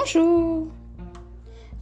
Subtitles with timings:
[0.00, 0.66] Bonjour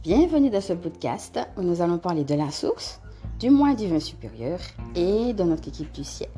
[0.03, 2.99] Bienvenue dans ce podcast où nous allons parler de la source,
[3.39, 4.59] du moi divin supérieur
[4.93, 6.29] et de notre équipe du ciel.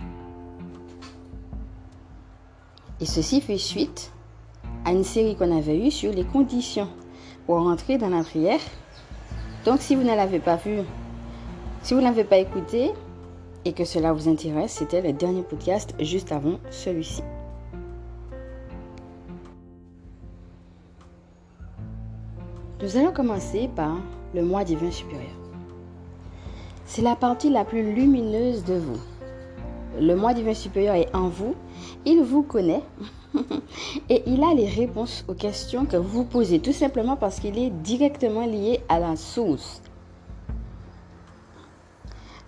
[2.99, 4.12] Et ceci fait suite
[4.86, 6.90] à une série qu'on avait eue sur les conditions
[7.47, 8.62] pour rentrer dans la prière.
[9.66, 10.82] Donc si vous ne l'avez pas vue,
[11.82, 12.92] si vous ne l'avez pas écouté
[13.66, 17.23] et que cela vous intéresse, c'était le dernier podcast juste avant celui-ci.
[22.81, 23.98] Nous allons commencer par
[24.34, 25.30] le moi divin supérieur.
[26.85, 28.99] C'est la partie la plus lumineuse de vous.
[29.99, 31.54] Le moi divin supérieur est en vous,
[32.05, 32.81] il vous connaît
[34.09, 37.70] et il a les réponses aux questions que vous posez, tout simplement parce qu'il est
[37.70, 39.84] directement lié à la source.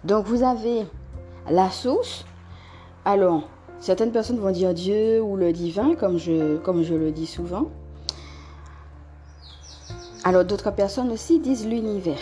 [0.04, 0.88] Donc vous avez
[1.48, 2.26] la source.
[3.06, 3.48] Alors,
[3.80, 7.70] certaines personnes vont dire Dieu ou le divin, comme je, comme je le dis souvent.
[10.24, 12.20] Alors d'autres personnes aussi disent l'univers.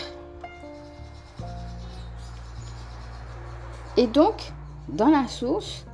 [3.96, 4.52] Et donc,
[4.88, 5.84] dans la source,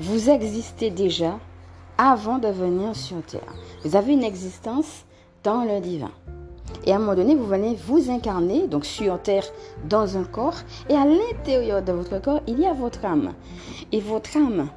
[0.00, 1.38] vous existez déjà
[1.98, 3.40] avant de venir sur Terre.
[3.84, 5.04] Vous avez une existence
[5.44, 6.10] dans le divin.
[6.84, 9.44] Et à un moment donné, vous venez vous incarner, donc sur Terre,
[9.88, 10.56] dans un corps.
[10.88, 13.34] Et à l'intérieur de votre corps, il y a votre âme.
[13.92, 14.68] Et votre âme,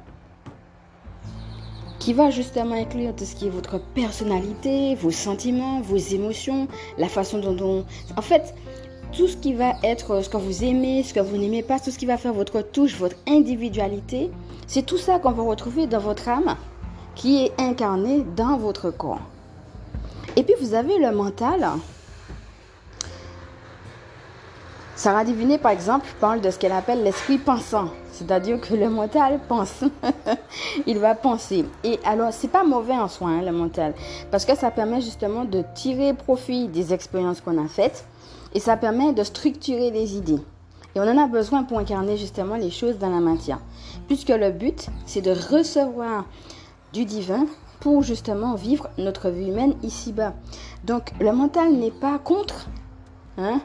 [2.06, 7.08] qui va justement inclure tout ce qui est votre personnalité, vos sentiments, vos émotions, la
[7.08, 7.84] façon dont on...
[8.16, 8.54] En fait,
[9.10, 11.90] tout ce qui va être ce que vous aimez, ce que vous n'aimez pas, tout
[11.90, 14.30] ce qui va faire votre touche, votre individualité,
[14.68, 16.54] c'est tout ça qu'on va retrouver dans votre âme
[17.16, 19.22] qui est incarné dans votre corps.
[20.36, 21.68] Et puis vous avez le mental.
[24.94, 27.88] Sarah Diviné, par exemple, parle de ce qu'elle appelle l'esprit pensant.
[28.16, 29.84] C'est-à-dire que le mental pense.
[30.86, 31.66] il va penser.
[31.84, 33.94] Et alors, c'est pas mauvais en soi, hein, le mental.
[34.30, 38.06] Parce que ça permet justement de tirer profit des expériences qu'on a faites.
[38.54, 40.40] Et ça permet de structurer les idées.
[40.94, 43.60] Et on en a besoin pour incarner justement les choses dans la matière.
[44.06, 46.24] Puisque le but, c'est de recevoir
[46.94, 47.46] du divin
[47.80, 50.32] pour justement vivre notre vie humaine ici-bas.
[50.84, 52.68] Donc, le mental n'est pas contre
[53.36, 53.60] hein,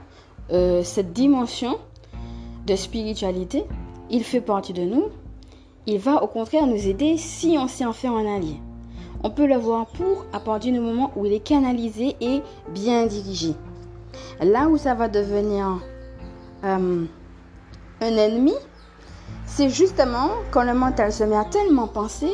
[0.51, 1.77] euh, cette dimension
[2.67, 3.65] de spiritualité,
[4.11, 5.05] il fait partie de nous.
[5.87, 8.59] Il va au contraire nous aider si on s'y en fait un allié.
[9.23, 13.07] On peut le voir pour à partir du moment où il est canalisé et bien
[13.07, 13.55] dirigé.
[14.41, 15.79] Là où ça va devenir
[16.63, 17.05] euh,
[18.01, 18.53] un ennemi,
[19.45, 22.31] c'est justement quand le mental se met à tellement penser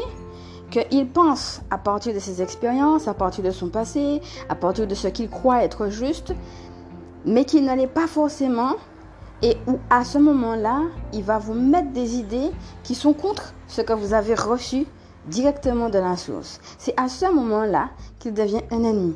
[0.70, 4.96] qu'il pense à partir de ses expériences, à partir de son passé, à partir de
[4.96, 6.34] ce qu'il croit être juste,
[7.26, 8.74] mais qu'il n'allait pas forcément
[9.42, 10.82] et où à ce moment-là,
[11.14, 12.52] il va vous mettre des idées
[12.84, 14.86] qui sont contre ce que vous avez reçu
[15.28, 16.60] directement de la source.
[16.78, 17.90] C'est à ce moment-là
[18.20, 19.16] qu'il devient un ennemi.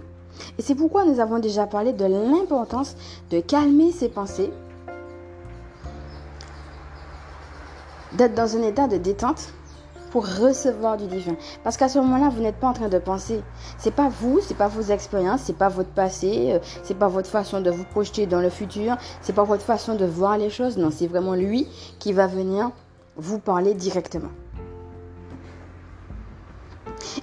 [0.57, 2.95] Et c'est pourquoi nous avons déjà parlé de l'importance
[3.29, 4.51] de calmer ses pensées,
[8.13, 9.53] d'être dans un état de détente
[10.11, 11.35] pour recevoir du divin.
[11.63, 13.41] Parce qu'à ce moment-là, vous n'êtes pas en train de penser.
[13.77, 17.29] C'est pas vous, c'est pas vos expériences, c'est pas votre passé, euh, c'est pas votre
[17.29, 20.77] façon de vous projeter dans le futur, c'est pas votre façon de voir les choses.
[20.77, 21.67] Non, c'est vraiment lui
[21.99, 22.71] qui va venir
[23.15, 24.29] vous parler directement.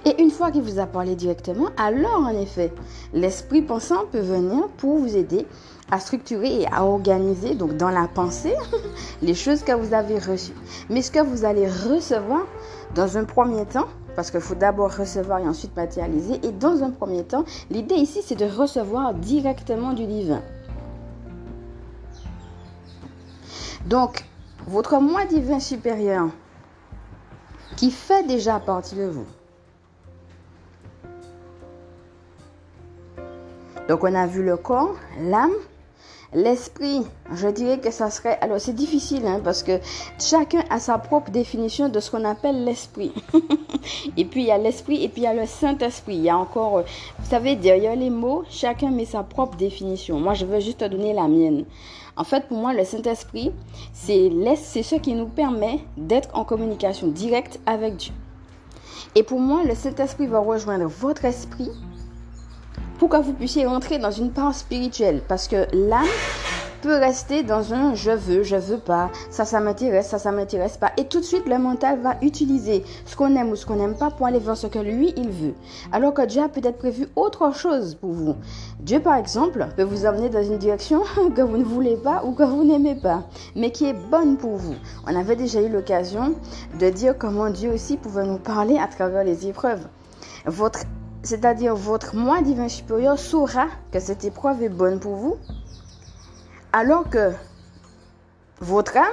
[0.05, 2.71] Et une fois qu'il vous a parlé directement, alors en effet,
[3.13, 5.45] l'esprit pensant peut venir pour vous aider
[5.91, 8.53] à structurer et à organiser, donc dans la pensée,
[9.21, 10.53] les choses que vous avez reçues.
[10.89, 12.45] Mais ce que vous allez recevoir
[12.95, 16.91] dans un premier temps, parce qu'il faut d'abord recevoir et ensuite matérialiser, et dans un
[16.91, 20.41] premier temps, l'idée ici, c'est de recevoir directement du divin.
[23.85, 24.25] Donc,
[24.67, 26.27] votre moi divin supérieur,
[27.77, 29.25] qui fait déjà partie de vous,
[33.89, 35.49] Donc on a vu le corps, l'âme,
[36.31, 37.01] L'esprit,
[37.33, 38.37] je dirais que ça serait...
[38.41, 39.79] Alors c'est difficile hein, parce que
[40.19, 43.11] chacun a sa propre définition de ce qu'on appelle l'esprit.
[44.17, 46.17] et puis il y a l'esprit et puis il y a le Saint-Esprit.
[46.17, 46.83] Il y a encore...
[47.17, 50.19] Vous savez, derrière les mots, chacun met sa propre définition.
[50.19, 51.65] Moi, je veux juste te donner la mienne.
[52.15, 53.51] En fait, pour moi, le Saint-Esprit,
[53.93, 54.29] c'est
[54.83, 58.13] ce qui nous permet d'être en communication directe avec Dieu.
[59.15, 61.71] Et pour moi, le Saint-Esprit va rejoindre votre esprit
[62.99, 65.21] pour que vous puissiez entrer dans une part spirituelle?
[65.27, 66.05] Parce que l'âme
[66.81, 70.77] peut rester dans un je veux, je veux pas, ça, ça m'intéresse, ça, ça m'intéresse
[70.77, 70.91] pas.
[70.97, 73.95] Et tout de suite, le mental va utiliser ce qu'on aime ou ce qu'on n'aime
[73.95, 75.53] pas pour aller vers ce que lui, il veut.
[75.91, 78.35] Alors que Dieu a peut-être prévu autre chose pour vous.
[78.79, 81.01] Dieu, par exemple, peut vous emmener dans une direction
[81.35, 83.23] que vous ne voulez pas ou que vous n'aimez pas,
[83.55, 84.75] mais qui est bonne pour vous.
[85.07, 86.33] On avait déjà eu l'occasion
[86.79, 89.87] de dire comment Dieu aussi pouvait nous parler à travers les épreuves.
[90.45, 90.85] Votre
[91.23, 95.37] c'est-à-dire votre moi divin supérieur, saura que cette épreuve est bonne pour vous,
[96.71, 97.31] alors que
[98.61, 99.05] votre âme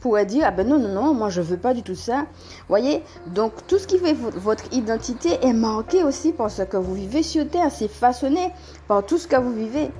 [0.00, 2.26] pourrait dire, ah ben non, non, non, moi je veux pas du tout ça.
[2.68, 6.94] Voyez, donc tout ce qui fait votre identité est marqué aussi par ce que vous
[6.94, 8.50] vivez sur Terre, c'est façonné
[8.88, 9.90] par tout ce que vous vivez.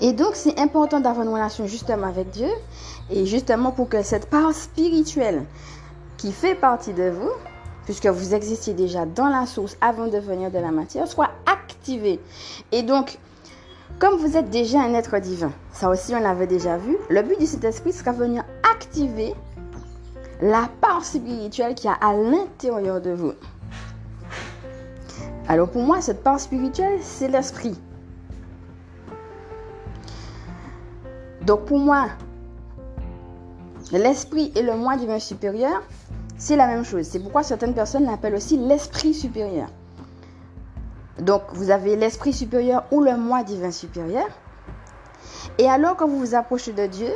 [0.00, 2.50] Et donc c'est important d'avoir une relation justement avec Dieu,
[3.10, 5.44] et justement pour que cette part spirituelle
[6.18, 7.30] qui fait partie de vous,
[7.86, 12.20] puisque vous existiez déjà dans la source avant de venir de la matière, soit activée.
[12.72, 13.18] Et donc,
[13.98, 17.40] comme vous êtes déjà un être divin, ça aussi on l'avait déjà vu, le but
[17.40, 19.34] de cet esprit sera venir activer
[20.42, 23.32] la part spirituelle qui a à l'intérieur de vous.
[25.48, 27.78] Alors pour moi, cette part spirituelle, c'est l'esprit.
[31.42, 32.08] Donc pour moi,
[33.92, 35.82] l'esprit et le moi divin supérieur,
[36.38, 37.06] c'est la même chose.
[37.06, 39.68] C'est pourquoi certaines personnes l'appellent aussi l'esprit supérieur.
[41.18, 44.26] Donc, vous avez l'esprit supérieur ou le moi divin supérieur.
[45.58, 47.10] Et alors, quand vous vous approchez de Dieu,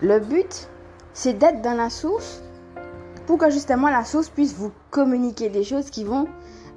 [0.00, 0.68] le but,
[1.12, 2.42] c'est d'être dans la source
[3.26, 6.26] pour que justement la source puisse vous communiquer des choses qui vont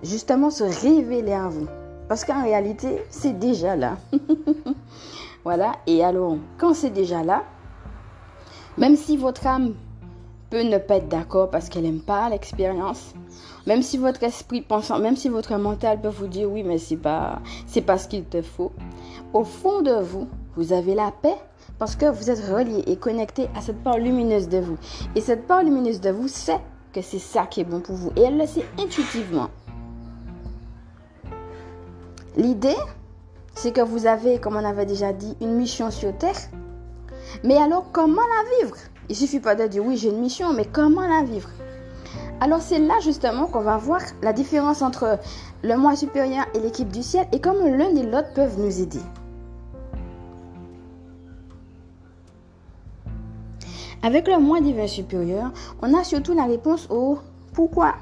[0.03, 1.67] justement se révéler à vous.
[2.09, 3.97] Parce qu'en réalité, c'est déjà là.
[5.45, 5.71] voilà.
[5.87, 7.43] Et alors, quand c'est déjà là,
[8.77, 9.73] même si votre âme
[10.53, 13.15] peut ne pas être d'accord parce qu'elle n'aime pas l'expérience,
[13.65, 16.95] même si votre esprit pensant, même si votre mental peut vous dire oui, mais c'est
[16.95, 18.71] pas, c'est pas ce qu'il te faut.
[19.33, 21.37] Au fond de vous, vous avez la paix
[21.79, 24.77] parce que vous êtes relié et connecté à cette part lumineuse de vous.
[25.15, 26.59] Et cette part lumineuse de vous sait
[26.93, 28.11] que c'est ça qui est bon pour vous.
[28.15, 29.49] Et elle le sait intuitivement.
[32.37, 32.77] L'idée,
[33.55, 36.37] c'est que vous avez, comme on avait déjà dit, une mission sur Terre.
[37.43, 38.77] Mais alors, comment la vivre?
[39.09, 41.49] Il suffit pas de dire oui, j'ai une mission, mais comment la vivre?
[42.39, 45.19] Alors c'est là justement qu'on va voir la différence entre
[45.63, 48.99] le moi supérieur et l'équipe du ciel et comment l'un et l'autre peuvent nous aider.
[54.01, 55.51] Avec le moi divin supérieur,
[55.81, 57.19] on a surtout la réponse au
[57.53, 57.93] pourquoi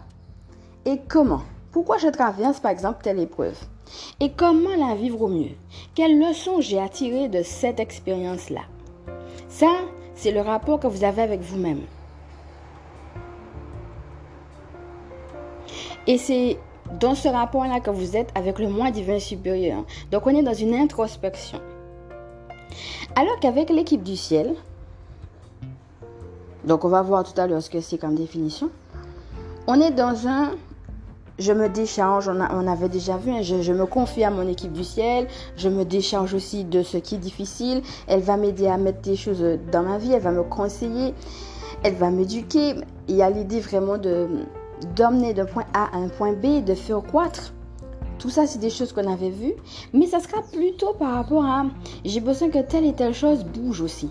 [0.86, 1.44] et comment.
[1.72, 3.58] Pourquoi je traverse par exemple telle épreuve?
[4.20, 5.56] Et comment la vivre au mieux?
[5.94, 8.62] Quelles leçons j'ai à de cette expérience-là?
[9.48, 9.70] Ça,
[10.22, 11.82] c'est le rapport que vous avez avec vous-même.
[16.06, 16.60] Et c'est
[17.00, 19.84] dans ce rapport-là que vous êtes avec le moi divin supérieur.
[20.12, 21.60] Donc on est dans une introspection.
[23.16, 24.54] Alors qu'avec l'équipe du ciel,
[26.66, 28.70] donc on va voir tout à l'heure ce que c'est comme définition,
[29.66, 30.52] on est dans un
[31.42, 34.72] je me décharge, on, avait déjà vu, hein, je, je, me confie à mon équipe
[34.72, 35.28] du ciel,
[35.58, 39.16] je me décharge aussi de ce qui est difficile, elle va m'aider à mettre des
[39.16, 41.14] choses dans ma vie, elle va me conseiller,
[41.84, 42.76] elle va m'éduquer.
[43.08, 44.28] Il y a l'idée vraiment de,
[44.96, 47.54] d'emmener d'un point A à un point B, de faire croître.
[48.20, 49.56] Tout ça, c'est des choses qu'on avait vues.
[49.94, 51.66] Mais ça sera plutôt par rapport à
[52.06, 54.10] j'ai besoin que telle et telle chose bouge aussi.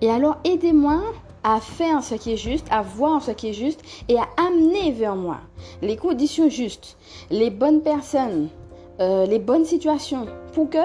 [0.00, 1.00] Et alors, aidez-moi
[1.44, 4.92] à faire ce qui est juste, à voir ce qui est juste et à amener
[4.92, 5.38] vers moi
[5.82, 6.96] les conditions justes,
[7.30, 8.48] les bonnes personnes,
[9.00, 10.78] euh, les bonnes situations pour que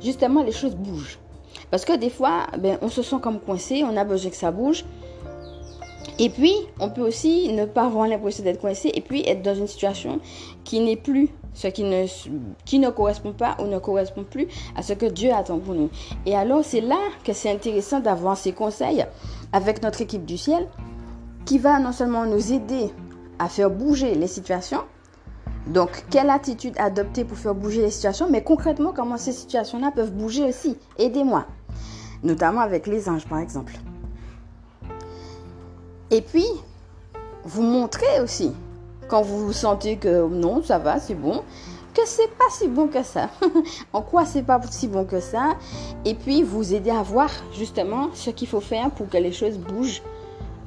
[0.00, 1.18] justement les choses bougent.
[1.70, 4.50] Parce que des fois, ben, on se sent comme coincé, on a besoin que ça
[4.50, 4.84] bouge.
[6.24, 9.56] Et puis, on peut aussi ne pas avoir l'impression d'être coincé et puis être dans
[9.56, 10.20] une situation
[10.62, 12.06] qui n'est plus ce qui ne,
[12.64, 15.90] qui ne correspond pas ou ne correspond plus à ce que Dieu attend pour nous.
[16.24, 19.04] Et alors, c'est là que c'est intéressant d'avoir ces conseils
[19.52, 20.68] avec notre équipe du ciel
[21.44, 22.90] qui va non seulement nous aider
[23.40, 24.82] à faire bouger les situations,
[25.66, 30.12] donc quelle attitude adopter pour faire bouger les situations, mais concrètement comment ces situations-là peuvent
[30.12, 30.78] bouger aussi.
[31.00, 31.46] Aidez-moi,
[32.22, 33.72] notamment avec les anges par exemple.
[36.12, 36.46] Et puis,
[37.42, 38.52] vous montrez aussi,
[39.08, 41.40] quand vous vous sentez que non, ça va, c'est bon,
[41.94, 43.30] que c'est pas si bon que ça.
[43.94, 45.56] en quoi c'est pas si bon que ça?
[46.04, 49.56] Et puis, vous aider à voir justement ce qu'il faut faire pour que les choses
[49.56, 50.02] bougent.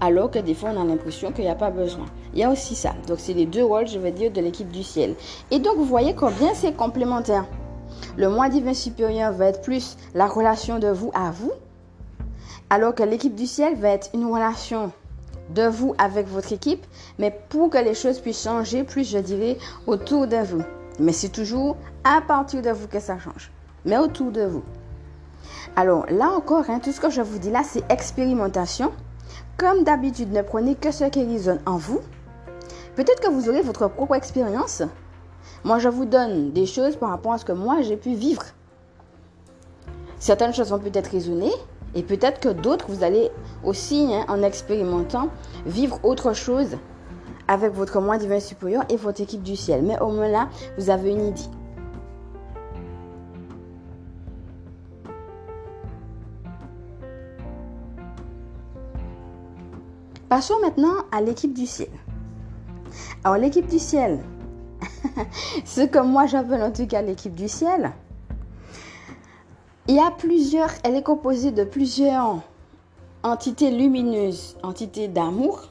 [0.01, 2.07] Alors que des fois, on a l'impression qu'il n'y a pas besoin.
[2.33, 2.95] Il y a aussi ça.
[3.05, 5.13] Donc, c'est les deux rôles, je vais dire, de l'équipe du ciel.
[5.51, 7.45] Et donc, vous voyez combien c'est complémentaire.
[8.17, 11.51] Le moi divin supérieur va être plus la relation de vous à vous,
[12.71, 14.91] alors que l'équipe du ciel va être une relation
[15.49, 16.85] de vous avec votre équipe,
[17.19, 20.63] mais pour que les choses puissent changer plus, je dirais, autour de vous.
[20.99, 23.51] Mais c'est toujours à partir de vous que ça change,
[23.85, 24.63] mais autour de vous.
[25.75, 28.91] Alors là encore, hein, tout ce que je vous dis là, c'est expérimentation.
[29.57, 32.01] Comme d'habitude, ne prenez que ce qui résonne en vous.
[32.95, 34.83] Peut-être que vous aurez votre propre expérience.
[35.63, 38.43] Moi, je vous donne des choses par rapport à ce que moi, j'ai pu vivre.
[40.19, 41.51] Certaines choses vont peut-être résonner,
[41.95, 43.31] et peut-être que d'autres, vous allez
[43.63, 45.29] aussi, hein, en expérimentant,
[45.65, 46.77] vivre autre chose
[47.47, 49.81] avec votre moi divin supérieur et votre équipe du ciel.
[49.81, 51.41] Mais au moins là, vous avez une idée.
[60.27, 61.87] Passons maintenant à l'équipe du ciel.
[63.23, 64.19] Alors l'équipe du ciel,
[65.65, 67.91] ce que moi j'appelle en tout cas l'équipe du ciel,
[69.87, 72.41] il y a plusieurs, elle est composée de plusieurs
[73.23, 75.69] entités lumineuses, entités d'amour.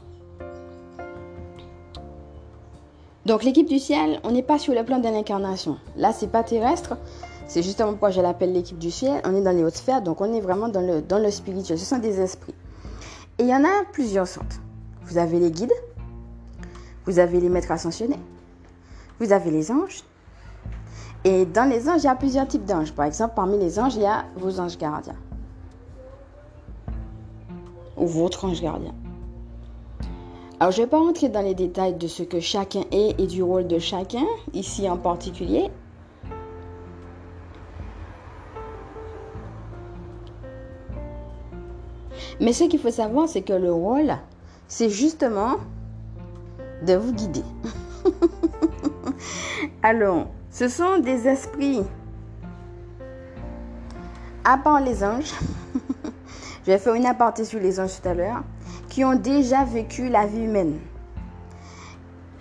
[3.27, 5.79] Donc l'équipe du ciel, on n'est pas sur le plan de l'incarnation.
[5.97, 6.97] Là, c'est pas terrestre.
[7.47, 9.21] C'est justement pourquoi je l'appelle l'équipe du ciel.
[9.25, 11.79] On est dans les hautes sphères, donc on est vraiment dans le, dans le spirituel.
[11.79, 12.55] Ce sont des esprits.
[13.39, 14.61] Et il y en a plusieurs sortes.
[15.07, 15.73] Vous avez les guides,
[17.05, 18.19] vous avez les maîtres ascensionnés,
[19.21, 20.03] vous avez les anges.
[21.25, 22.93] Et dans les anges, il y a plusieurs types d'anges.
[22.93, 25.17] Par exemple, parmi les anges, il y a vos anges gardiens.
[27.97, 28.95] Ou votre ange gardien.
[30.61, 33.27] Alors, je ne vais pas rentrer dans les détails de ce que chacun est et
[33.27, 35.71] du rôle de chacun, ici en particulier.
[42.41, 44.15] Mais ce qu'il faut savoir, c'est que le rôle,
[44.69, 45.57] c'est justement
[46.87, 47.45] de vous guider.
[49.83, 51.83] Alors, ce sont des esprits,
[54.45, 55.33] à part les anges,
[56.65, 58.45] je vais faire une aparté sur les anges tout à l'heure,
[58.89, 60.79] qui ont déjà vécu la vie humaine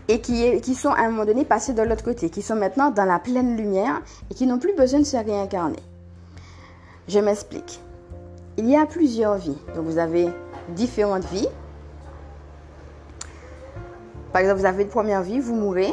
[0.07, 2.91] et qui, qui sont à un moment donné passés de l'autre côté, qui sont maintenant
[2.91, 5.79] dans la pleine lumière et qui n'ont plus besoin de se réincarner.
[7.07, 7.81] Je m'explique.
[8.57, 9.57] Il y a plusieurs vies.
[9.75, 10.29] Donc vous avez
[10.69, 11.47] différentes vies.
[14.31, 15.91] Par exemple, vous avez une première vie, vous mourrez.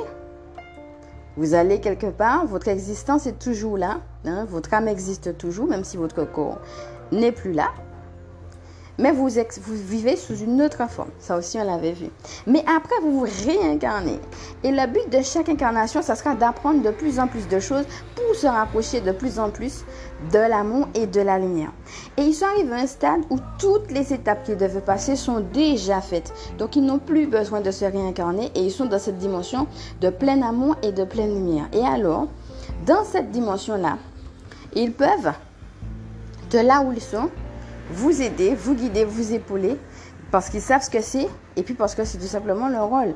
[1.41, 4.03] Vous allez quelque part, votre existence est toujours là.
[4.27, 4.45] Hein.
[4.45, 6.59] votre âme existe toujours, même si votre corps
[7.13, 7.71] n'est plus là
[9.01, 9.29] mais vous,
[9.69, 11.09] vivez sous une autre forme.
[11.19, 12.07] Ça aussi, on l'avait vu.
[12.47, 14.21] Mais après, vous vous réincarnez.
[14.63, 17.87] Et le but de chaque incarnation, ça sera d'apprendre de plus en plus de choses
[18.15, 19.85] pour se rapprocher de plus en plus
[20.33, 21.73] de l'amour et de la lumière.
[22.19, 25.41] Et ils sont arrivés à un stade où toutes les étapes qu'ils devaient passer sont
[25.41, 26.33] déjà faites.
[26.59, 29.67] Donc, ils n'ont plus besoin de se réincarner et ils sont dans cette dimension
[30.03, 31.69] de plein amour et de pleine lumière.
[31.73, 32.29] Et alors,
[32.85, 33.97] dans cette dimension-là,
[34.75, 35.33] ils peuvent,
[36.51, 37.31] de là où ils sont,
[37.93, 39.77] vous aider, vous guider, vous épauler,
[40.31, 43.15] parce qu'ils savent ce que c'est, et puis parce que c'est tout simplement leur rôle.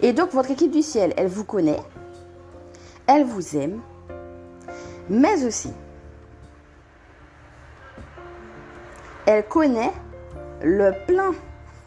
[0.00, 1.80] Et donc votre équipe du ciel, elle vous connaît,
[3.06, 3.80] elle vous aime,
[5.08, 5.72] mais aussi,
[9.26, 9.92] elle connaît
[10.62, 11.32] le plan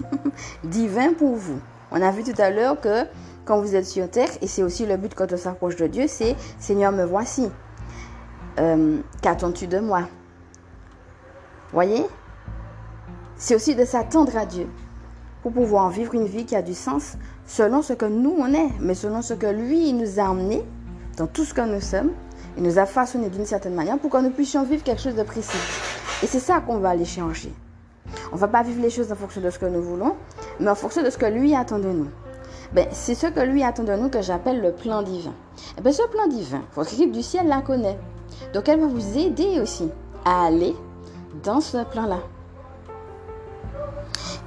[0.64, 1.60] divin pour vous.
[1.92, 3.06] On a vu tout à l'heure que
[3.46, 6.06] quand vous êtes sur terre, et c'est aussi le but quand on s'approche de Dieu,
[6.08, 7.50] c'est Seigneur, me voici.
[8.60, 10.04] Euh, qu'attends-tu de moi?
[11.72, 12.06] Voyez?
[13.36, 14.68] C'est aussi de s'attendre à Dieu
[15.44, 18.70] pour pouvoir vivre une vie qui a du sens selon ce que nous on est,
[18.80, 20.64] mais selon ce que lui nous a emmené
[21.18, 22.12] dans tout ce que nous sommes.
[22.58, 25.22] Il nous a façonné d'une certaine manière pour que nous puissions vivre quelque chose de
[25.22, 25.58] précis.
[26.24, 27.54] Et c'est ça qu'on va aller changer.
[28.32, 30.16] On ne va pas vivre les choses en fonction de ce que nous voulons,
[30.60, 32.08] mais en fonction de ce que lui attend de nous.
[32.74, 35.34] Ben, c'est ce que lui attend de nous que j'appelle le plan divin.
[35.78, 38.00] Et ben, ce plan divin, votre équipe du ciel la connaît.
[38.54, 39.90] Donc elle va vous aider aussi
[40.26, 40.76] à aller
[41.44, 42.20] dans ce plan-là.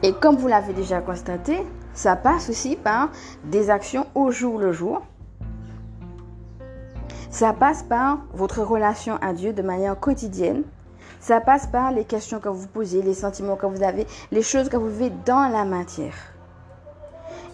[0.03, 1.59] Et comme vous l'avez déjà constaté,
[1.93, 3.11] ça passe aussi par
[3.45, 5.03] des actions au jour le jour.
[7.31, 10.63] Ça passe par votre relation à Dieu de manière quotidienne.
[11.21, 14.69] Ça passe par les questions que vous posez, les sentiments que vous avez, les choses
[14.69, 16.15] que vous vivez dans la matière.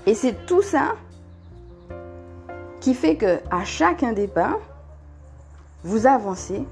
[0.07, 0.95] Et c'est tout ça
[2.81, 4.59] qui fait que à chacun des pas,
[5.87, 6.66] vous avancez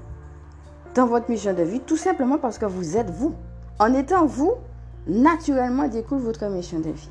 [0.93, 3.33] dans votre mission de vie, tout simplement parce que vous êtes vous.
[3.79, 4.53] En étant vous,
[5.07, 7.09] naturellement découle votre mission de vie.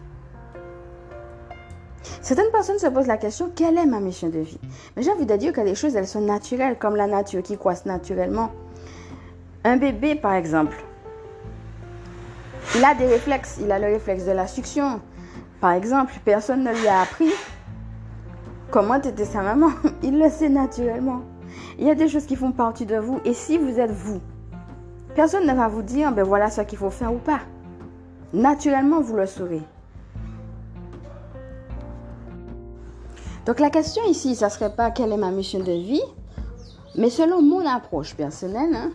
[2.20, 4.60] Certaines personnes se posent la question, quelle est ma mission de vie?
[4.94, 7.56] Mais j'ai envie de dire que les choses, elles sont naturelles, comme la nature qui
[7.56, 8.52] croise naturellement.
[9.64, 10.76] Un bébé, par exemple,
[12.76, 13.58] il a des réflexes.
[13.62, 15.00] Il a le réflexe de la succion.
[15.60, 17.32] Par exemple, personne ne lui a appris
[18.70, 19.70] comment était sa maman.
[20.02, 21.22] Il le sait naturellement.
[21.78, 23.20] Il y a des choses qui font partie de vous.
[23.24, 24.20] Et si vous êtes vous,
[25.14, 27.40] personne ne va vous dire, ben voilà ce qu'il faut faire ou pas.
[28.32, 29.62] Naturellement, vous le saurez.
[33.46, 36.02] Donc la question ici, ça ne serait pas quelle est ma mission de vie,
[36.96, 38.90] mais selon mon approche personnelle, hein,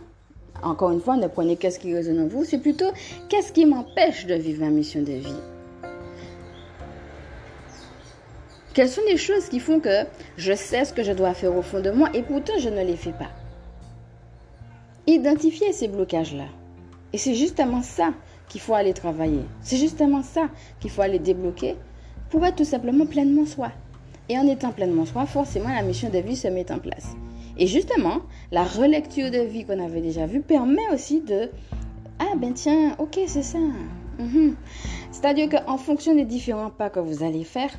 [0.62, 2.90] encore une fois, ne prenez qu'est-ce qui résonne en vous, c'est plutôt
[3.28, 5.40] qu'est-ce qui m'empêche de vivre ma mission de vie.
[8.72, 10.04] Quelles sont les choses qui font que
[10.36, 12.84] je sais ce que je dois faire au fond de moi et pourtant je ne
[12.84, 13.30] les fais pas?
[15.08, 16.46] Identifiez ces blocages-là.
[17.12, 18.12] Et c'est justement ça
[18.48, 19.42] qu'il faut aller travailler.
[19.60, 20.48] C'est justement ça
[20.78, 21.74] qu'il faut aller débloquer
[22.28, 23.72] pour être tout simplement pleinement soi.
[24.28, 27.16] Et en étant pleinement soi, forcément, la mission de vie se met en place.
[27.58, 28.20] Et justement,
[28.52, 31.50] la relecture de vie qu'on avait déjà vue permet aussi de...
[32.20, 33.58] Ah ben tiens, ok, c'est ça.
[34.20, 34.54] Mhm.
[35.10, 37.70] C'est-à-dire qu'en fonction des différents pas que vous allez faire,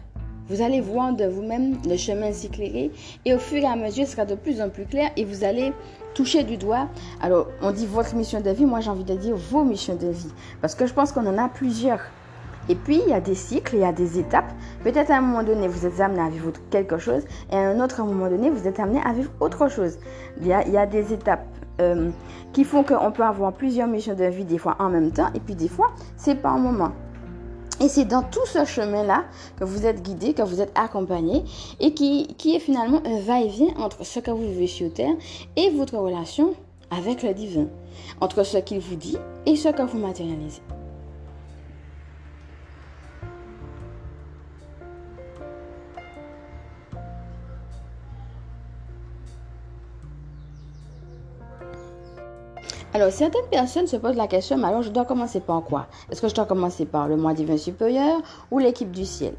[0.49, 2.91] vous allez voir de vous-même le chemin s'éclairer
[3.25, 5.43] et au fur et à mesure, ce sera de plus en plus clair et vous
[5.43, 5.73] allez
[6.13, 6.87] toucher du doigt.
[7.21, 10.07] Alors, on dit votre mission de vie, moi j'ai envie de dire vos missions de
[10.07, 10.31] vie
[10.61, 12.01] parce que je pense qu'on en a plusieurs.
[12.69, 14.51] Et puis, il y a des cycles, il y a des étapes.
[14.83, 17.79] Peut-être à un moment donné, vous êtes amené à vivre quelque chose et à un
[17.83, 19.97] autre moment donné, vous êtes amené à vivre autre chose.
[20.39, 21.45] Il y a, des étapes
[21.81, 22.11] euh,
[22.53, 25.39] qui font qu'on peut avoir plusieurs missions de vie des fois en même temps et
[25.39, 26.91] puis des fois, c'est pas un moment.
[27.81, 29.25] Et c'est dans tout ce chemin-là
[29.57, 31.43] que vous êtes guidé, que vous êtes accompagné
[31.79, 35.15] et qui, est finalement un va-et-vient entre ce que vous vivez sur Terre
[35.55, 36.53] et votre relation
[36.91, 37.67] avec le divin,
[38.19, 40.61] entre ce qu'il vous dit et ce que vous matérialisez.
[52.93, 55.87] Alors, certaines personnes se posent la question, mais alors je dois commencer par quoi?
[56.11, 58.21] Est-ce que je dois commencer par le moi divin supérieur
[58.51, 59.33] ou l'équipe du ciel?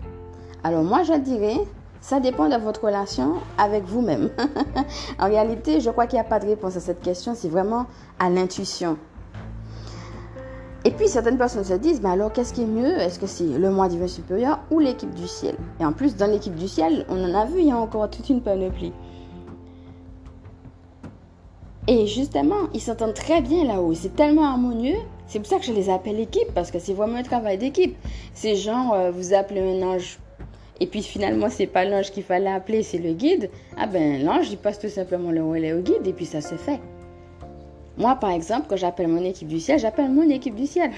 [0.64, 1.59] Alors, moi, je dirais,
[2.00, 4.30] ça dépend de votre relation avec vous-même.
[5.18, 7.87] en réalité, je crois qu'il n'y a pas de réponse à cette question, c'est vraiment
[8.18, 8.97] à l'intuition.
[10.85, 12.99] Et puis certaines personnes se disent, mais alors qu'est-ce qui est mieux?
[12.99, 15.56] Est-ce que c'est le moi divin supérieur ou l'équipe du ciel?
[15.78, 18.11] Et en plus, dans l'équipe du ciel, on en a vu, il y a encore
[18.11, 18.92] toute une panoplie.
[21.88, 23.94] Et justement, ils s'entendent très bien là-haut.
[23.94, 24.98] C'est tellement harmonieux.
[25.26, 27.96] C'est pour ça que je les appelle équipe, parce que c'est vraiment un travail d'équipe.
[28.34, 30.18] C'est genre, euh, vous appelez un ange,
[30.78, 33.50] et puis finalement, c'est pas l'ange qu'il fallait appeler, c'est le guide.
[33.76, 36.54] Ah ben, l'ange, il passe tout simplement le relais au guide, et puis ça se
[36.54, 36.80] fait.
[37.98, 40.90] Moi, par exemple, quand j'appelle mon équipe du ciel, j'appelle mon équipe du ciel.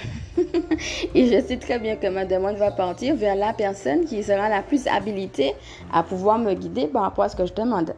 [1.15, 4.49] et je sais très bien que ma demande va partir vers la personne qui sera
[4.49, 5.53] la plus habilitée
[5.93, 7.93] à pouvoir me guider par rapport à ce que je demande.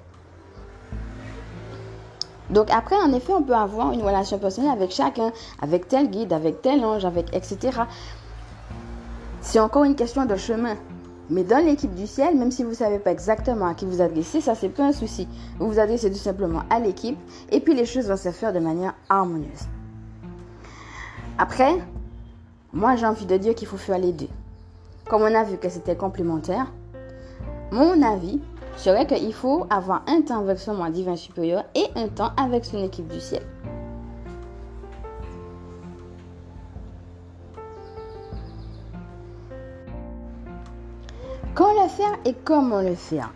[2.50, 5.32] Donc après, en effet, on peut avoir une relation personnelle avec chacun,
[5.62, 7.82] avec tel guide, avec tel ange, avec etc.
[9.42, 10.76] C'est encore une question de chemin.
[11.30, 14.02] Mais dans l'équipe du ciel, même si vous ne savez pas exactement à qui vous
[14.02, 15.28] adressez, ça c'est pas un souci.
[15.60, 17.18] Vous vous adressez tout simplement à l'équipe
[17.52, 19.68] et puis les choses vont se faire de manière harmonieuse.
[21.38, 21.76] Après,
[22.72, 24.30] moi j'ai envie de dire qu'il faut faire les deux.
[25.10, 26.68] Comme on a vu que c'était complémentaire,
[27.72, 28.40] mon avis,
[28.78, 32.64] serait qu'il faut avoir un temps avec son moi divin supérieur et un temps avec
[32.64, 33.44] son équipe du ciel.
[41.56, 43.32] Quand le faire et comment le faire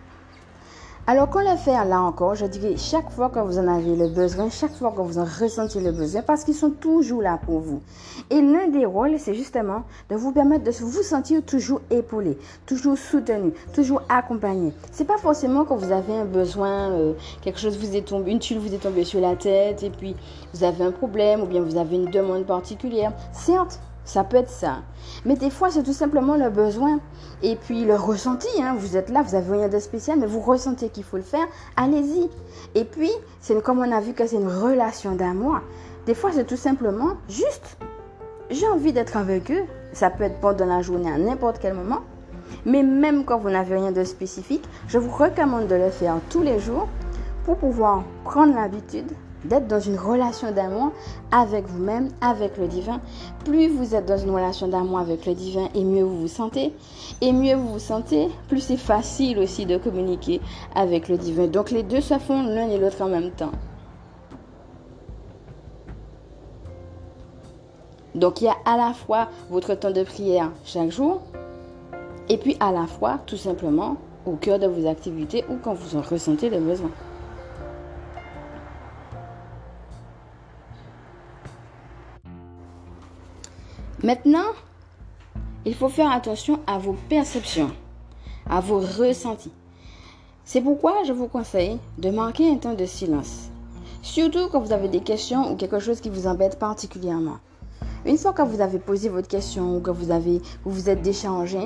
[1.12, 4.08] alors, qu'on le faire là encore, je dirais chaque fois que vous en avez le
[4.08, 7.60] besoin, chaque fois que vous en ressentez le besoin, parce qu'ils sont toujours là pour
[7.60, 7.82] vous.
[8.30, 12.97] Et l'un des rôles, c'est justement de vous permettre de vous sentir toujours épaulé, toujours
[12.97, 14.71] soutenu, toujours accompagné.
[14.93, 18.39] C'est pas forcément que vous avez un besoin, euh, quelque chose vous est tombé, une
[18.39, 20.15] tuile vous est tombée sur la tête, et puis
[20.54, 23.12] vous avez un problème, ou bien vous avez une demande particulière.
[23.34, 24.80] Certes, ça peut être ça.
[25.26, 27.00] Mais des fois, c'est tout simplement le besoin.
[27.44, 28.76] Et puis le ressenti, hein.
[28.78, 31.48] vous êtes là, vous avez rien de spécial, mais vous ressentez qu'il faut le faire,
[31.76, 32.30] allez-y.
[32.76, 35.60] Et puis, c'est comme on a vu que c'est une relation d'amour.
[36.06, 37.78] Des fois, c'est tout simplement juste,
[38.50, 39.64] j'ai envie d'être avec eux.
[39.94, 42.00] Ça peut être pendant la journée, à n'importe quel moment.
[42.66, 46.42] Mais même quand vous n'avez rien de spécifique, je vous recommande de le faire tous
[46.42, 46.88] les jours
[47.46, 49.12] pour pouvoir prendre l'habitude
[49.45, 50.91] d'être dans une relation d'amour
[51.32, 53.01] avec vous-même, avec le divin.
[53.45, 56.73] Plus vous êtes dans une relation d'amour avec le divin et mieux vous vous sentez.
[57.21, 60.41] Et mieux vous vous sentez, plus c'est facile aussi de communiquer
[60.75, 61.47] avec le divin.
[61.47, 63.51] Donc les deux se font l'un et l'autre en même temps.
[68.13, 71.21] Donc il y a à la fois votre temps de prière chaque jour
[72.27, 75.95] et puis à la fois tout simplement au cœur de vos activités ou quand vous
[75.97, 76.91] en ressentez le besoin.
[84.04, 84.48] Maintenant,
[85.64, 87.70] il faut faire attention à vos perceptions,
[88.50, 89.52] à vos ressentis.
[90.44, 93.52] C'est pourquoi je vous conseille de marquer un temps de silence.
[94.02, 97.38] Surtout quand vous avez des questions ou quelque chose qui vous embête particulièrement.
[98.08, 101.04] Une fois que vous avez posé votre question ou que vous avez vous, vous êtes
[101.04, 101.60] déchargé,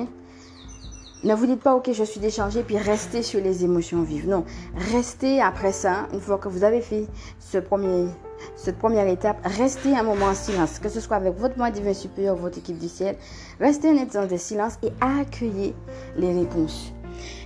[1.24, 4.28] ne vous dites pas ok je suis déchargé puis restez sur les émotions vives.
[4.28, 4.44] Non,
[4.92, 7.06] restez après ça, une fois que vous avez fait
[7.40, 8.08] ce premier
[8.54, 11.94] cette première étape, restez un moment en silence, que ce soit avec votre moi divin
[11.94, 13.16] supérieur votre équipe du ciel.
[13.60, 15.74] Restez un instant de silence et accueillez
[16.16, 16.92] les réponses.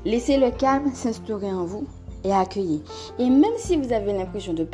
[0.04, 1.86] Laissez le calme s'instaurer en vous
[2.24, 2.82] et accueillez.
[3.18, 4.66] Et même si vous avez l'impression de ne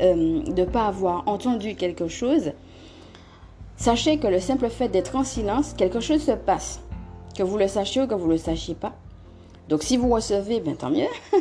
[0.00, 2.52] euh, pas avoir entendu quelque chose,
[3.82, 6.80] Sachez que le simple fait d'être en silence, quelque chose se passe.
[7.36, 8.92] Que vous le sachiez ou que vous ne le sachiez pas.
[9.72, 11.08] Donc si vous recevez, ben tant mieux.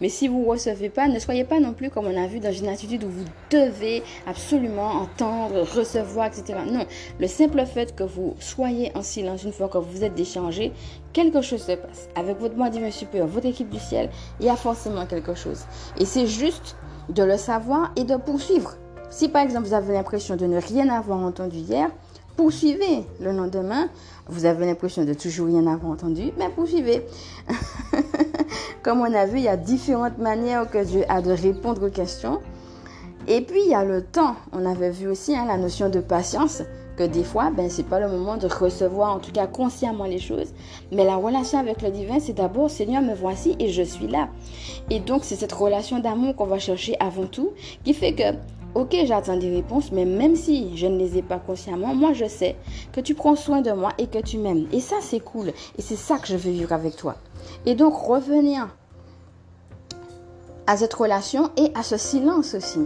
[0.00, 2.52] Mais si vous recevez pas, ne soyez pas non plus comme on a vu dans
[2.52, 6.60] une attitude où vous devez absolument entendre, recevoir, etc.
[6.64, 6.86] Non,
[7.18, 10.70] le simple fait que vous soyez en silence une fois que vous êtes déchangé,
[11.12, 12.08] quelque chose se passe.
[12.14, 15.64] Avec votre moi divin supérieur, votre équipe du ciel, il y a forcément quelque chose.
[15.98, 16.76] Et c'est juste
[17.08, 18.76] de le savoir et de poursuivre.
[19.10, 21.90] Si par exemple vous avez l'impression de ne rien avoir entendu hier,
[22.36, 23.88] poursuivez le lendemain.
[24.28, 27.04] Vous avez l'impression de toujours rien avoir entendu, mais poursuivez.
[28.82, 31.90] Comme on a vu, il y a différentes manières que Dieu a de répondre aux
[31.90, 32.40] questions.
[33.26, 34.36] Et puis, il y a le temps.
[34.52, 36.62] On avait vu aussi hein, la notion de patience,
[36.96, 40.18] que des fois, ben, c'est pas le moment de recevoir, en tout cas consciemment, les
[40.18, 40.52] choses.
[40.92, 44.28] Mais la relation avec le divin, c'est d'abord, Seigneur, me voici et je suis là.
[44.90, 47.50] Et donc, c'est cette relation d'amour qu'on va chercher avant tout,
[47.84, 48.36] qui fait que
[48.74, 52.24] Ok, j'attends des réponses, mais même si je ne les ai pas consciemment, moi je
[52.24, 52.56] sais
[52.92, 54.66] que tu prends soin de moi et que tu m'aimes.
[54.72, 55.48] Et ça, c'est cool.
[55.76, 57.16] Et c'est ça que je veux vivre avec toi.
[57.66, 58.68] Et donc, revenir
[60.66, 62.80] à cette relation et à ce silence aussi,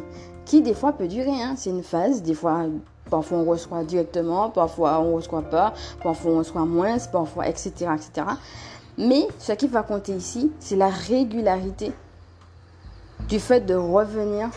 [0.44, 1.30] qui des fois peut durer.
[1.30, 1.54] Hein.
[1.56, 2.64] C'est une phase, des fois,
[3.08, 5.72] parfois on reçoit directement, parfois on ne reçoit pas,
[6.02, 8.26] parfois on reçoit moins, parfois, etc., etc.
[8.98, 11.92] Mais ce qui va compter ici, c'est la régularité
[13.28, 14.50] du fait de revenir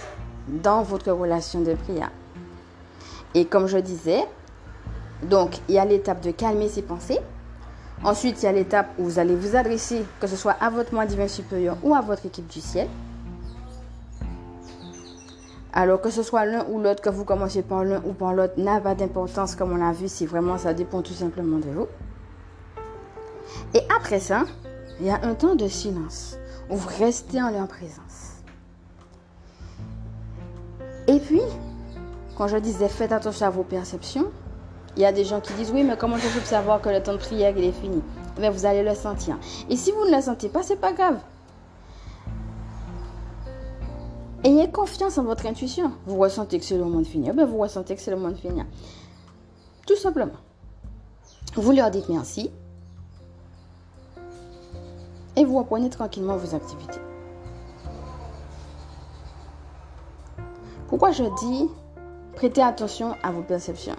[0.47, 2.11] dans votre relation de prière.
[3.35, 4.25] Et comme je disais,
[5.23, 7.19] donc il y a l'étape de calmer ses pensées.
[8.03, 10.93] Ensuite, il y a l'étape où vous allez vous adresser, que ce soit à votre
[10.93, 12.87] moi divin supérieur ou à votre équipe du ciel.
[15.73, 18.53] Alors que ce soit l'un ou l'autre, que vous commenciez par l'un ou par l'autre,
[18.57, 21.87] n'a pas d'importance comme on l'a vu, si vraiment ça dépend tout simplement de vous.
[23.73, 24.45] Et après ça,
[24.99, 26.37] il y a un temps de silence
[26.69, 28.28] où vous restez en leur présence.
[31.09, 31.41] Et puis,
[32.37, 34.27] quand je disais faites attention à vos perceptions,
[34.95, 37.01] il y a des gens qui disent oui, mais comment je peux savoir que le
[37.01, 38.03] temps de prière est fini?
[38.39, 39.39] Mais vous allez le sentir.
[39.71, 41.17] Et si vous ne le sentez pas, c'est pas grave.
[44.43, 45.91] Ayez confiance en votre intuition.
[46.05, 48.31] Vous ressentez que c'est le moment de finir, ben vous ressentez que c'est le moment
[48.31, 48.65] de finir.
[49.87, 50.37] Tout simplement.
[51.55, 52.51] Vous leur dites merci.
[55.35, 56.99] Et vous reprenez tranquillement vos activités.
[60.89, 61.69] Pourquoi je dis
[62.35, 63.95] prêtez attention à vos perceptions?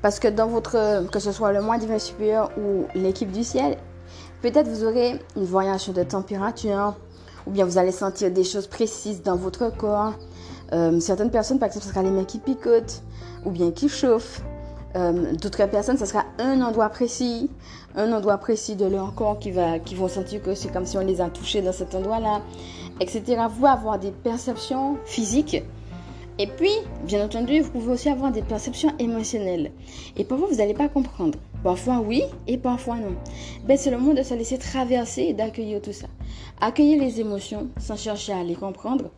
[0.00, 3.76] Parce que dans votre, que ce soit le moi divin supérieur ou l'équipe du ciel,
[4.42, 6.94] peut-être vous aurez une variation de température,
[7.48, 10.12] ou bien vous allez sentir des choses précises dans votre corps.
[10.72, 13.02] Euh, certaines personnes, par exemple, ce sera les mains qui picotent,
[13.44, 14.40] ou bien qui chauffent.
[14.94, 17.50] Euh, d'autres personnes, ce sera un endroit précis,
[17.96, 20.96] un endroit précis de leur corps qui, va, qui vont sentir que c'est comme si
[20.96, 22.40] on les a touchés dans cet endroit-là
[23.00, 23.22] etc.
[23.48, 25.62] Vous pouvez avoir des perceptions physiques.
[26.38, 26.70] Et puis,
[27.04, 29.72] bien entendu, vous pouvez aussi avoir des perceptions émotionnelles.
[30.16, 31.38] Et parfois, vous n'allez pas comprendre.
[31.62, 33.16] Parfois oui et parfois non.
[33.66, 36.06] Ben, c'est le moment de se laisser traverser et d'accueillir tout ça.
[36.60, 39.10] Accueillir les émotions sans chercher à les comprendre.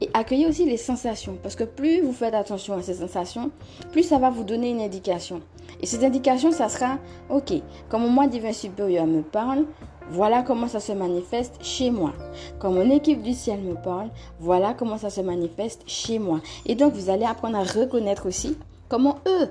[0.00, 1.36] Et accueillir aussi les sensations.
[1.42, 3.50] Parce que plus vous faites attention à ces sensations,
[3.92, 5.42] plus ça va vous donner une indication.
[5.80, 7.52] Et cette indication, ça sera, ok,
[7.88, 9.66] comme moi divin supérieur me parle,
[10.10, 12.12] voilà comment ça se manifeste chez moi.
[12.58, 14.08] Quand mon équipe du ciel me parle,
[14.40, 16.40] voilà comment ça se manifeste chez moi.
[16.66, 18.56] Et donc, vous allez apprendre à reconnaître aussi
[18.88, 19.48] comment eux,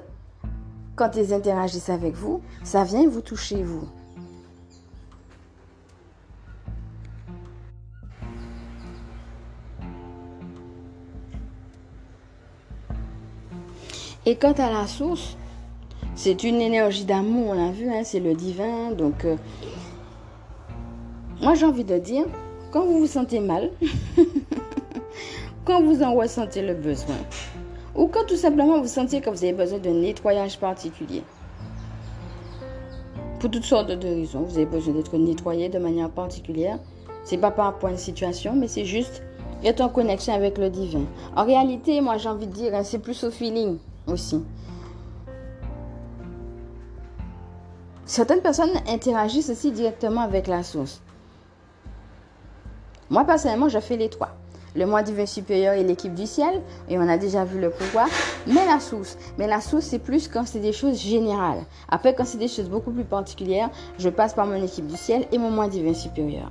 [0.96, 3.88] quand ils interagissent avec vous, ça vient vous toucher, vous.
[14.28, 15.36] Et quant à la source,
[16.14, 18.92] c'est une énergie d'amour, on l'a vu, hein, c'est le divin.
[18.92, 19.36] Donc, euh,
[21.42, 22.26] moi j'ai envie de dire,
[22.72, 23.72] quand vous vous sentez mal,
[25.66, 27.16] quand vous en ressentez le besoin,
[27.96, 31.24] ou quand tout simplement vous sentez que vous avez besoin d'un nettoyage particulier,
[33.40, 36.78] pour toutes sortes de raisons, vous avez besoin d'être nettoyé de manière particulière.
[37.24, 39.24] C'est pas par rapport à une situation, mais c'est juste
[39.64, 41.06] être en connexion avec le divin.
[41.36, 44.44] En réalité, moi j'ai envie de dire, hein, c'est plus au feeling aussi.
[48.06, 51.02] Certaines personnes interagissent aussi directement avec la source.
[53.12, 54.30] Moi, personnellement, je fais les trois.
[54.74, 58.08] Le moi divin supérieur et l'équipe du ciel, et on a déjà vu le pouvoir,
[58.48, 59.18] mais la source.
[59.38, 61.66] Mais la source, c'est plus quand c'est des choses générales.
[61.90, 63.70] Après, quand c'est des choses beaucoup plus particulières,
[64.00, 66.50] je passe par mon équipe du ciel et mon moi divin supérieur.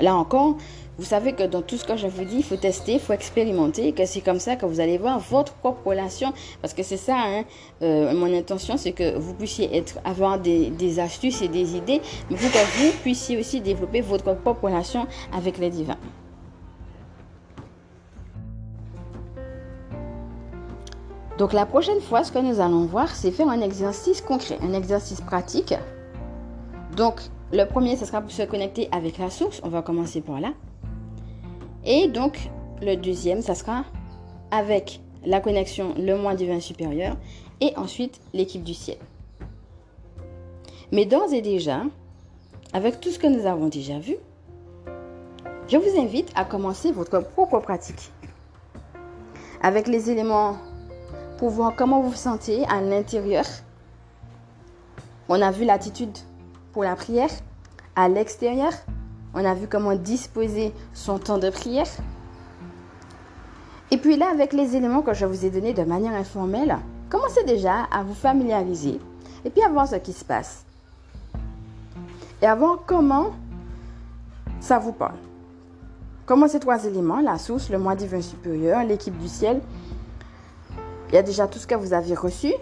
[0.00, 0.56] Là encore,
[0.98, 3.12] vous savez que dans tout ce que je vous dis, il faut tester, il faut
[3.12, 6.32] expérimenter, que c'est comme ça que vous allez voir votre propre relation.
[6.62, 7.44] Parce que c'est ça, hein,
[7.82, 12.36] euh, mon intention, c'est que vous puissiez être, avoir des, astuces et des idées, mais
[12.36, 15.06] que vous puissiez aussi développer votre propre relation
[15.36, 15.98] avec les divins.
[21.36, 24.72] Donc la prochaine fois, ce que nous allons voir, c'est faire un exercice concret, un
[24.72, 25.74] exercice pratique.
[26.96, 27.20] Donc
[27.52, 29.60] le premier, ce sera pour se connecter avec la source.
[29.62, 30.52] On va commencer par là.
[31.86, 32.50] Et donc
[32.82, 33.84] le deuxième, ça sera
[34.50, 37.16] avec la connexion le moins divin supérieur
[37.60, 38.98] et ensuite l'équipe du ciel.
[40.92, 41.82] Mais d'ores et déjà,
[42.72, 44.16] avec tout ce que nous avons déjà vu,
[45.68, 48.12] je vous invite à commencer votre propre pratique
[49.62, 50.58] avec les éléments
[51.38, 53.44] pour voir comment vous vous sentez à l'intérieur.
[55.28, 56.16] On a vu l'attitude
[56.72, 57.30] pour la prière
[57.96, 58.72] à l'extérieur.
[59.38, 61.86] On a vu comment disposer son temps de prière.
[63.90, 66.78] Et puis là, avec les éléments que je vous ai donnés de manière informelle,
[67.10, 68.98] commencez déjà à vous familiariser
[69.44, 70.64] et puis à voir ce qui se passe.
[72.40, 73.32] Et à voir comment
[74.58, 75.18] ça vous parle.
[76.24, 79.60] Comment ces trois éléments, la source, le moi divin supérieur, l'équipe du ciel,
[81.10, 82.54] il y a déjà tout ce que vous avez reçu.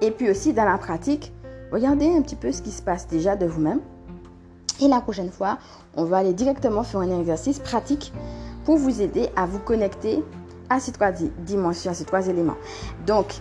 [0.00, 1.32] Et puis aussi dans la pratique,
[1.72, 3.80] regardez un petit peu ce qui se passe déjà de vous-même.
[4.80, 5.58] Et la prochaine fois,
[5.96, 8.12] on va aller directement faire un exercice pratique
[8.64, 10.22] pour vous aider à vous connecter
[10.68, 12.56] à ces trois dimensions, à ces trois éléments.
[13.06, 13.40] Donc,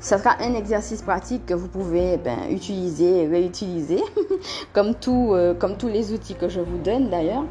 [0.00, 4.02] ce sera un exercice pratique que vous pouvez ben, utiliser réutiliser,
[4.72, 7.44] comme, euh, comme tous les outils que je vous donne d'ailleurs.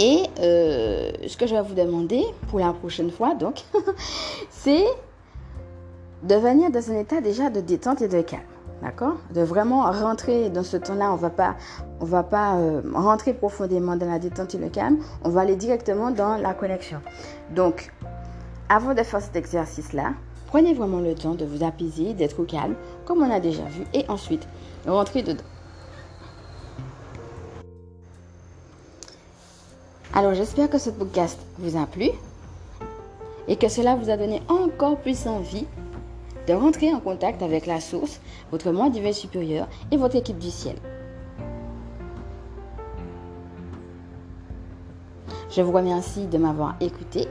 [0.00, 3.62] Et euh, ce que je vais vous demander pour la prochaine fois, donc,
[4.50, 4.84] c'est
[6.22, 8.42] de venir dans un état déjà de détente et de calme.
[8.82, 9.16] D'accord?
[9.34, 11.12] De vraiment rentrer dans ce temps-là.
[11.12, 11.56] On va pas,
[12.00, 14.98] on va pas euh, rentrer profondément dans la détente et le calme.
[15.24, 17.00] On va aller directement dans la connexion.
[17.54, 17.92] Donc,
[18.68, 20.12] avant de faire cet exercice-là,
[20.48, 23.84] prenez vraiment le temps de vous apaiser, d'être au calme, comme on a déjà vu,
[23.92, 24.46] et ensuite
[24.86, 25.44] rentrer dedans.
[30.16, 32.10] Alors j'espère que ce podcast vous a plu
[33.48, 35.66] et que cela vous a donné encore plus envie
[36.46, 40.50] de rentrer en contact avec la source, votre moi divin supérieur et votre équipe du
[40.50, 40.76] ciel.
[45.50, 47.28] Je vous remercie de m'avoir écouté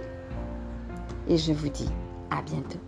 [1.27, 1.89] et je vous dis
[2.31, 2.79] à bientôt.